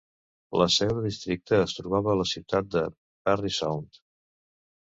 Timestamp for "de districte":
0.99-1.59